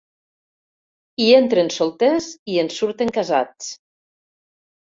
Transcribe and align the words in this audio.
Hi 1.25 1.27
entren 1.41 1.69
solters 1.77 2.31
i 2.55 2.57
en 2.65 2.73
surten 2.79 3.15
casats. 3.19 3.73